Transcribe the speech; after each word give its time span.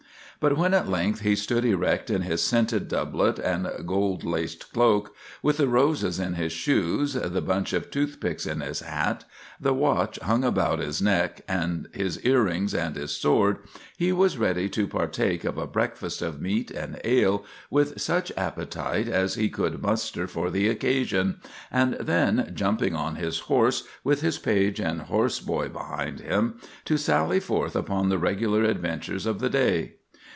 But 0.39 0.57
when 0.57 0.73
at 0.73 0.89
length 0.89 1.19
he 1.19 1.35
stood 1.35 1.63
erect 1.65 2.09
in 2.09 2.23
his 2.23 2.41
scented 2.41 2.87
doublet 2.87 3.37
and 3.37 3.67
gold 3.85 4.23
laced 4.23 4.73
cloak, 4.73 5.15
with 5.43 5.57
the 5.57 5.67
roses 5.67 6.19
in 6.19 6.33
his 6.33 6.51
shoes, 6.51 7.13
the 7.13 7.43
bunch 7.43 7.73
of 7.73 7.91
toothpicks 7.91 8.47
in 8.47 8.61
his 8.61 8.79
hat, 8.79 9.23
the 9.59 9.71
watch 9.75 10.17
hung 10.23 10.43
about 10.43 10.79
his 10.79 10.99
neck, 10.99 11.41
his 11.93 12.19
earrings, 12.25 12.73
and 12.73 12.95
his 12.95 13.11
sword, 13.11 13.59
he 13.95 14.11
was 14.11 14.39
ready 14.39 14.67
to 14.69 14.87
partake 14.87 15.43
of 15.43 15.59
a 15.59 15.67
breakfast 15.67 16.23
of 16.23 16.41
meat 16.41 16.71
and 16.71 16.99
ale 17.03 17.45
with 17.69 18.01
such 18.01 18.31
appetite 18.35 19.07
as 19.07 19.35
he 19.35 19.47
could 19.47 19.79
muster 19.83 20.25
for 20.25 20.49
the 20.49 20.67
occasion, 20.69 21.39
and 21.71 21.93
then, 21.99 22.49
jumping 22.55 22.95
on 22.95 23.13
his 23.15 23.41
horse, 23.41 23.83
with 24.03 24.21
his 24.21 24.39
page 24.39 24.79
and 24.79 25.01
horse 25.01 25.39
boy 25.39 25.69
behind 25.69 26.19
him, 26.19 26.55
to 26.83 26.97
sally 26.97 27.39
forth 27.39 27.75
upon 27.75 28.09
the 28.09 28.17
regular 28.17 28.63
adventures 28.63 29.27
of 29.27 29.39
the 29.39 29.47
day. 29.49 29.97